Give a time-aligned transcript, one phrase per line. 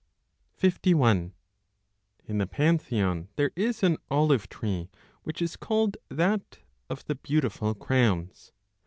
[0.53, 1.31] 51
[2.25, 4.89] In the Pantheon 2 there is an olive tree,
[5.21, 6.57] which is called that
[6.89, 8.51] of the beautiful crowns